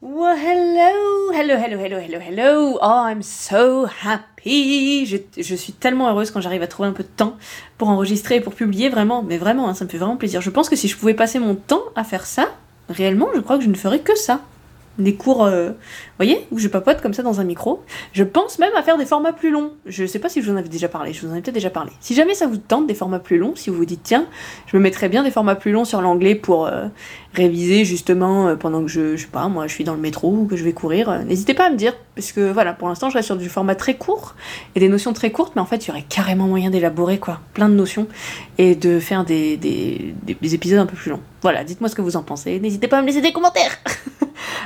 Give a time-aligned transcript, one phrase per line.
[0.00, 2.78] Well, hello, hello, hello, hello, hello, hello.
[2.80, 5.04] Oh, I'm so happy.
[5.06, 7.36] Je, suis tellement heureuse quand j'arrive à trouver un peu de temps
[7.78, 9.24] pour enregistrer et pour publier, vraiment.
[9.24, 10.40] Mais vraiment, hein, ça me fait vraiment plaisir.
[10.40, 12.54] Je pense que si je pouvais passer mon temps à faire ça,
[12.88, 14.40] réellement, je crois que je ne ferais que ça
[14.98, 15.70] des cours, euh,
[16.18, 17.82] voyez, où je papote comme ça dans un micro.
[18.12, 19.72] Je pense même à faire des formats plus longs.
[19.86, 21.54] Je sais pas si je vous en avais déjà parlé, je vous en ai peut-être
[21.54, 21.92] déjà parlé.
[22.00, 24.26] Si jamais ça vous tente des formats plus longs, si vous vous dites tiens,
[24.66, 26.86] je me mettrais bien des formats plus longs sur l'anglais pour euh,
[27.34, 30.30] réviser justement euh, pendant que je, je sais pas, moi je suis dans le métro
[30.32, 33.10] ou que je vais courir, n'hésitez pas à me dire, parce que voilà, pour l'instant
[33.10, 34.34] je reste sur du format très court
[34.74, 37.40] et des notions très courtes, mais en fait il y aurait carrément moyen d'élaborer quoi,
[37.54, 38.08] plein de notions
[38.58, 41.20] et de faire des, des, des épisodes un peu plus longs.
[41.42, 43.78] Voilà, dites-moi ce que vous en pensez, n'hésitez pas à me laisser des commentaires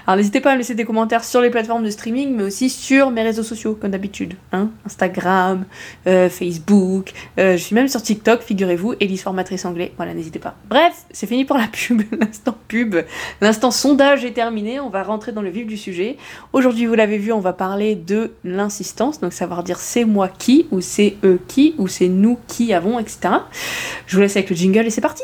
[0.07, 2.71] Alors n'hésitez pas à me laisser des commentaires sur les plateformes de streaming, mais aussi
[2.71, 4.35] sur mes réseaux sociaux, comme d'habitude.
[4.53, 5.65] Hein Instagram,
[6.07, 10.55] euh, Facebook, euh, je suis même sur TikTok, figurez-vous, Elise Formatrice Anglais, voilà, n'hésitez pas.
[10.69, 12.97] Bref, c'est fini pour la pub, l'instant pub.
[13.41, 16.17] L'instant sondage est terminé, on va rentrer dans le vif du sujet.
[16.53, 20.67] Aujourd'hui, vous l'avez vu, on va parler de l'insistance, donc savoir dire c'est moi qui,
[20.73, 23.35] ou c'est eux qui, ou c'est nous qui avons, etc.
[24.07, 25.23] Je vous laisse avec le jingle et c'est parti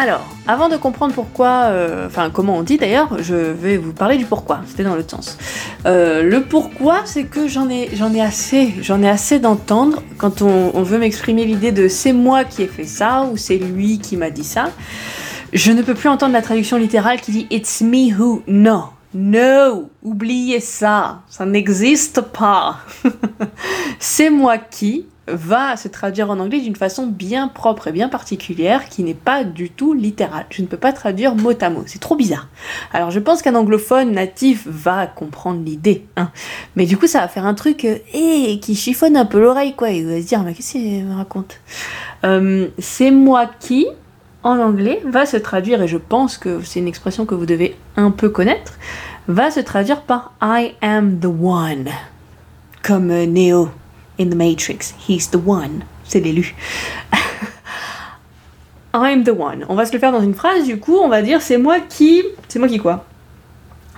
[0.00, 4.16] alors, avant de comprendre pourquoi, euh, enfin comment on dit d'ailleurs, je vais vous parler
[4.16, 4.62] du pourquoi.
[4.66, 5.36] C'était dans l'autre sens.
[5.84, 7.90] Euh, le pourquoi, c'est que j'en ai,
[8.22, 12.66] assez, j'en ai assez d'entendre quand on, veut m'exprimer l'idée de c'est moi qui ai
[12.66, 14.70] fait ça ou c'est lui qui m'a dit ça.
[15.52, 18.42] Je ne peux plus entendre la traduction littérale qui dit It's me who.
[18.46, 22.78] Non, no, oubliez ça, ça n'existe pas.
[23.98, 28.88] c'est moi qui, va se traduire en anglais d'une façon bien propre et bien particulière
[28.88, 30.46] qui n'est pas du tout littérale.
[30.50, 32.48] Je ne peux pas traduire mot à mot, c'est trop bizarre.
[32.92, 36.30] Alors je pense qu'un anglophone natif va comprendre l'idée, hein.
[36.76, 39.90] mais du coup ça va faire un truc euh, qui chiffonne un peu l'oreille quoi,
[39.90, 41.60] il va se dire mais qu'est-ce qu'il me raconte?
[42.24, 43.86] Euh, C'est moi qui,
[44.42, 47.76] en anglais, va se traduire, et je pense que c'est une expression que vous devez
[47.96, 48.74] un peu connaître,
[49.28, 51.88] va se traduire par I am the one,
[52.82, 53.70] comme euh, Neo
[54.20, 54.94] in the Matrix.
[55.08, 55.84] He's the one.
[56.04, 56.54] C'est l'élu.
[58.94, 59.64] I'm the one.
[59.68, 61.80] On va se le faire dans une phrase, du coup, on va dire c'est moi
[61.80, 62.22] qui.
[62.48, 63.06] C'est moi qui quoi?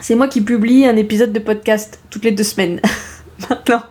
[0.00, 2.81] C'est moi qui publie un épisode de podcast toutes les deux semaines.
[3.50, 3.84] Maintenant.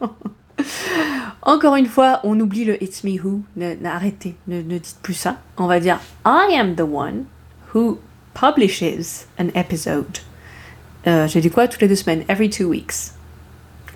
[1.42, 3.42] Encore une fois, on oublie le It's me who.
[3.86, 5.38] arrêtez, ne, ne dites plus ça.
[5.58, 7.26] On va dire I am the one
[7.74, 7.98] who
[8.34, 10.20] publishes an episode.
[11.08, 11.68] Euh, J'ai dit quoi?
[11.68, 12.24] Toutes les deux semaines.
[12.30, 13.14] Every two weeks.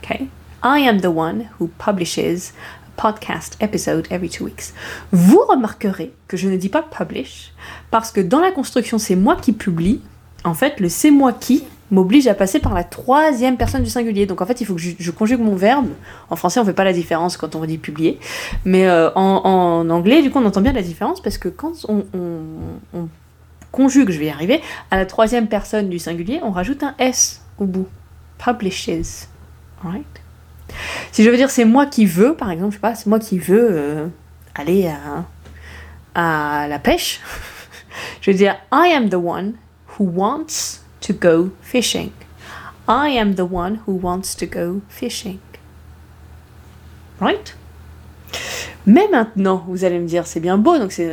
[0.04, 0.28] Okay
[0.66, 2.52] I am the one who publishes
[2.88, 4.74] a podcast episode every two weeks.
[5.12, 7.54] Vous remarquerez que je ne dis pas publish
[7.92, 10.02] parce que dans la construction c'est moi qui publie.
[10.44, 14.26] En fait, le c'est moi qui m'oblige à passer par la troisième personne du singulier.
[14.26, 15.90] Donc en fait, il faut que je, conjugue mon verbe.
[16.32, 18.20] En français, on fait pas la différence quand on dit publier.
[18.64, 22.06] Mais euh, en, anglais, du coup, on entend bien la différence parce que quand on,
[22.96, 23.08] on
[23.72, 27.44] conjugue, je vais y arriver, à la troisième personne du singulier, on rajoute un S
[27.60, 27.88] au bout.
[28.40, 29.28] Publishes.
[29.84, 30.25] Right?
[31.12, 33.20] Si je veux dire c'est moi qui veux, par exemple, je sais pas, c'est moi
[33.20, 34.08] qui veux euh,
[34.54, 34.92] aller
[36.14, 37.22] à, la pêche,
[38.22, 39.54] je veux dire I am the one
[39.98, 42.12] who wants to go fishing.
[42.88, 45.40] I am the one who wants to go fishing.
[47.20, 47.56] Right?
[48.86, 51.12] Mais maintenant, vous allez me dire, c'est bien beau, donc c'est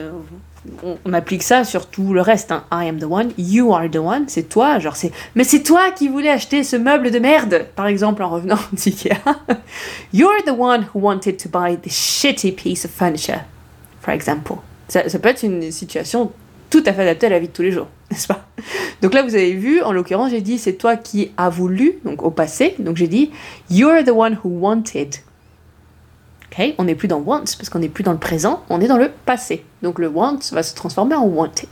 [1.04, 2.52] on, applique ça sur tout le reste.
[2.52, 2.64] Hein.
[2.72, 4.78] I am the one, you are the one, c'est toi.
[4.78, 8.30] Genre c'est, mais c'est toi qui voulais acheter ce meuble de merde, par exemple en
[8.30, 9.16] revenant d'Ikea.
[10.12, 13.40] You're the one who wanted to buy this shitty piece of furniture,
[14.00, 14.56] for example.
[14.88, 16.32] Ça, ça peut être une situation
[16.70, 18.46] tout à fait adaptée à la vie de tous les jours, n'est-ce pas?
[19.02, 22.22] Donc là, vous avez vu, en l'occurrence, j'ai dit c'est toi qui as voulu, donc
[22.22, 22.74] au passé.
[22.78, 23.30] Donc j'ai dit
[23.70, 25.16] You're the one who wanted
[26.78, 28.98] on n'est plus dans wants parce qu'on n'est plus dans le présent, on est dans
[28.98, 29.64] le passé.
[29.82, 31.68] Donc le want va se transformer en wanted.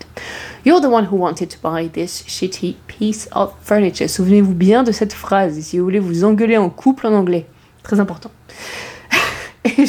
[0.64, 4.08] You're the one who wanted to buy this shitty piece of furniture.
[4.08, 7.46] Souvenez-vous bien de cette phrase si vous voulez vous engueuler en couple en anglais.
[7.82, 8.30] Très important.
[9.64, 9.84] Et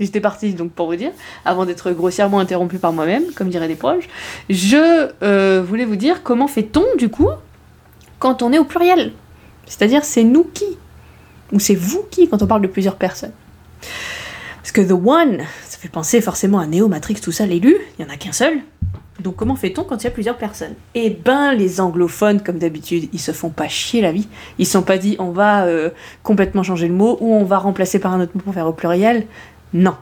[0.00, 1.12] J'étais partie donc pour vous dire,
[1.44, 4.08] avant d'être grossièrement interrompue par moi-même, comme diraient des proches,
[4.50, 7.28] je euh, voulais vous dire comment fait-on du coup
[8.18, 9.12] quand on est au pluriel
[9.66, 10.66] C'est-à-dire c'est nous qui
[11.52, 13.30] Ou c'est vous qui quand on parle de plusieurs personnes
[14.64, 18.02] parce que The One, ça fait penser forcément à Neo, Matrix, tout ça, l'élu, il
[18.02, 18.60] n'y en a qu'un seul.
[19.20, 20.72] Donc comment fait-on quand il y a plusieurs personnes?
[20.94, 24.26] Eh ben les anglophones, comme d'habitude, ils se font pas chier la vie.
[24.58, 25.90] Ils se sont pas dit on va euh,
[26.22, 28.72] complètement changer le mot ou on va remplacer par un autre mot pour faire au
[28.72, 29.26] pluriel.
[29.74, 29.96] Non.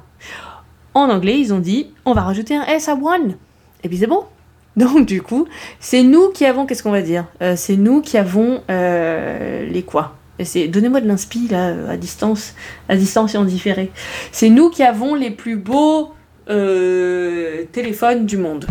[0.94, 3.35] En anglais, ils ont dit on va rajouter un S à one.
[3.82, 4.23] Et puis c'est bon.
[4.76, 5.49] Donc du coup,
[5.81, 7.25] c'est nous qui avons, qu'est-ce qu'on va dire?
[7.43, 10.14] Euh, C'est nous qui avons euh, les quoi?
[10.38, 12.55] Donnez-moi de l'inspi là, à distance,
[12.88, 13.90] à distance et en différé.
[14.32, 16.14] C'est nous qui avons les plus beaux
[16.49, 18.67] euh, téléphones du monde.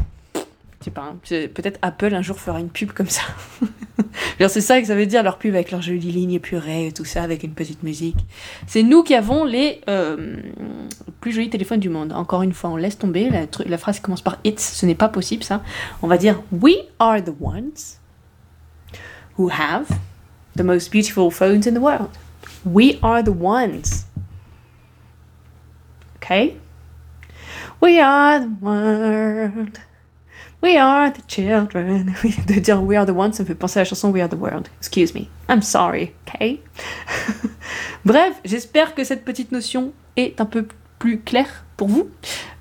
[0.80, 1.18] Je sais pas, hein.
[1.54, 3.22] peut-être Apple un jour fera une pub comme ça.
[4.48, 7.06] c'est ça que ça veut dire leur pub avec leurs jolies lignes épurées et tout
[7.06, 8.18] ça avec une petite musique.
[8.66, 10.38] C'est nous qui avons les euh,
[11.22, 12.12] plus jolis téléphones du monde.
[12.14, 13.30] Encore une fois, on laisse tomber.
[13.30, 15.62] La, la phrase commence par it's, ce n'est pas possible ça.
[16.02, 18.00] On va dire We are the ones
[19.38, 19.86] who have
[20.56, 22.18] the most beautiful phones in the world.
[22.63, 24.06] We are the ones.
[26.18, 26.57] Okay?
[27.80, 29.80] We are the world.
[30.62, 32.15] We are the children.
[32.45, 34.30] De dire We are the ones, ça me fait penser à la chanson We are
[34.30, 34.69] the world.
[34.77, 35.30] Excuse me.
[35.50, 36.62] I'm sorry, okay?
[38.06, 40.68] Bref, j'espère que cette petite notion est un peu
[41.01, 42.07] plus claire pour vous.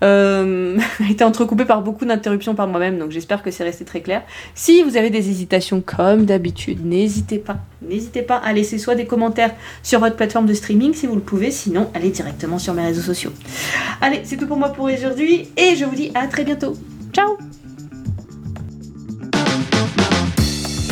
[0.02, 0.78] Euh,
[1.10, 4.22] été entrecoupé par beaucoup d'interruptions par moi-même, donc j'espère que c'est resté très clair.
[4.54, 9.04] Si vous avez des hésitations comme d'habitude, n'hésitez pas, n'hésitez pas à laisser soit des
[9.04, 12.82] commentaires sur votre plateforme de streaming si vous le pouvez, sinon allez directement sur mes
[12.82, 13.32] réseaux sociaux.
[14.00, 16.74] Allez, c'est tout pour moi pour aujourd'hui et je vous dis à très bientôt.
[17.12, 17.36] Ciao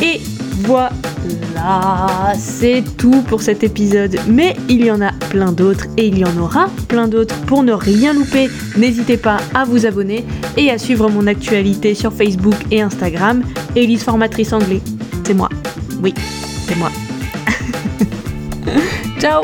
[0.03, 0.21] Et
[0.61, 4.17] voilà, c'est tout pour cet épisode.
[4.27, 7.35] Mais il y en a plein d'autres et il y en aura plein d'autres.
[7.45, 10.25] Pour ne rien louper, n'hésitez pas à vous abonner
[10.57, 13.43] et à suivre mon actualité sur Facebook et Instagram.
[13.75, 14.81] Elise Formatrice Anglais,
[15.25, 15.49] c'est moi.
[16.01, 16.13] Oui,
[16.67, 16.89] c'est moi.
[19.19, 19.43] Ciao